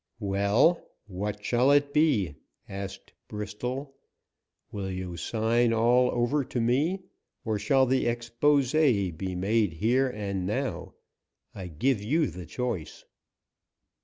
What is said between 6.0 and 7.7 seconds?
over to me, or